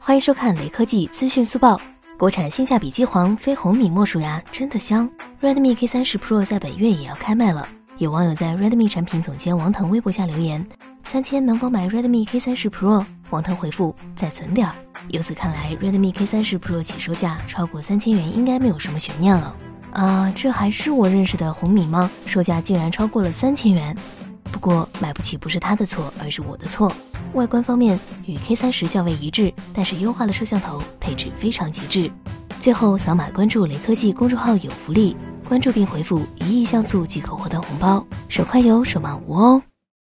[0.00, 1.78] 欢迎收看雷科技资讯速报。
[2.16, 5.10] 国产性价比机皇非红米莫属呀，真的香。
[5.42, 7.68] Redmi K 三十 Pro 在本月也要开卖了。
[7.98, 10.64] 有网友在 Redmi 产品总监王腾微博下留言
[11.04, 14.74] ：“三千能否买 Redmi K 三十 Pro？” 王腾回复：“再存点儿。”
[15.10, 19.54] 由此看来，Redmi K 三十 Pro 起售价超过三千元应该没有什么悬念了。
[19.92, 22.08] 啊，这还是我认识的红米吗？
[22.24, 23.94] 售价竟然超过了三千元。
[24.44, 26.90] 不过买不起不是他的错，而是我的错。
[27.34, 32.10] 外观方面与 K 三十较为一致，但是优化了摄像头，配置非常极致。
[32.58, 35.16] 最后扫码关注雷科技公众号有福利，
[35.48, 39.62] 关注并回复一亿像素即可获得红包，手快有，手慢无哦。